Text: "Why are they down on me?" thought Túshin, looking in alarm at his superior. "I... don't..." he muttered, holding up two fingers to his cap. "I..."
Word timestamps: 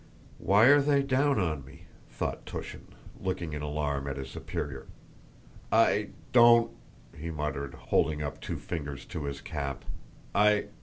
"Why 0.39 0.63
are 0.65 0.81
they 0.81 1.03
down 1.03 1.37
on 1.39 1.63
me?" 1.63 1.83
thought 2.09 2.47
Túshin, 2.47 2.87
looking 3.21 3.53
in 3.53 3.61
alarm 3.61 4.07
at 4.07 4.17
his 4.17 4.31
superior. 4.31 4.87
"I... 5.71 6.07
don't..." 6.31 6.71
he 7.15 7.29
muttered, 7.29 7.75
holding 7.75 8.23
up 8.23 8.41
two 8.41 8.57
fingers 8.57 9.05
to 9.05 9.25
his 9.25 9.41
cap. 9.41 9.85
"I..." 10.33 10.69